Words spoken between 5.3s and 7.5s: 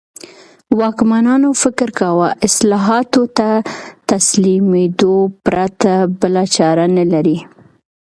پرته بله چاره نه لري.